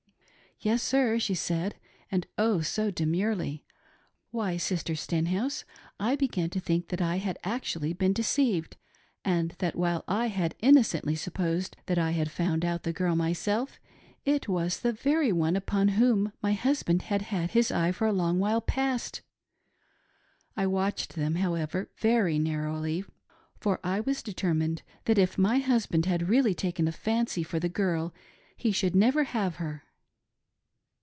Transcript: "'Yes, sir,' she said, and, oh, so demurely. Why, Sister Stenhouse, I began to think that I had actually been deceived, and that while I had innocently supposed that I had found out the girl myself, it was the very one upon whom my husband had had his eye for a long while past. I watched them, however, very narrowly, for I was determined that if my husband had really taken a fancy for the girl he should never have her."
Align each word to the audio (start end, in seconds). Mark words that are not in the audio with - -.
"'Yes, 0.71 0.83
sir,' 0.83 1.17
she 1.17 1.33
said, 1.33 1.73
and, 2.11 2.27
oh, 2.37 2.61
so 2.61 2.91
demurely. 2.91 3.65
Why, 4.29 4.57
Sister 4.57 4.93
Stenhouse, 4.93 5.65
I 5.99 6.15
began 6.15 6.51
to 6.51 6.59
think 6.59 6.89
that 6.89 7.01
I 7.01 7.15
had 7.17 7.39
actually 7.43 7.93
been 7.93 8.13
deceived, 8.13 8.77
and 9.25 9.55
that 9.57 9.75
while 9.75 10.03
I 10.07 10.27
had 10.27 10.53
innocently 10.59 11.15
supposed 11.15 11.77
that 11.87 11.97
I 11.97 12.11
had 12.11 12.29
found 12.29 12.63
out 12.63 12.83
the 12.83 12.93
girl 12.93 13.15
myself, 13.15 13.79
it 14.23 14.47
was 14.47 14.79
the 14.81 14.93
very 14.93 15.31
one 15.31 15.55
upon 15.55 15.87
whom 15.97 16.31
my 16.43 16.53
husband 16.53 17.01
had 17.03 17.23
had 17.23 17.49
his 17.49 17.71
eye 17.71 17.91
for 17.91 18.05
a 18.05 18.13
long 18.13 18.37
while 18.37 18.61
past. 18.61 19.23
I 20.55 20.67
watched 20.67 21.15
them, 21.15 21.37
however, 21.37 21.89
very 21.97 22.37
narrowly, 22.37 23.03
for 23.59 23.79
I 23.83 23.99
was 24.01 24.21
determined 24.21 24.83
that 25.05 25.17
if 25.17 25.39
my 25.39 25.57
husband 25.57 26.05
had 26.05 26.29
really 26.29 26.53
taken 26.53 26.87
a 26.87 26.91
fancy 26.91 27.41
for 27.41 27.59
the 27.59 27.67
girl 27.67 28.13
he 28.55 28.71
should 28.71 28.95
never 28.95 29.23
have 29.23 29.55
her." 29.55 29.85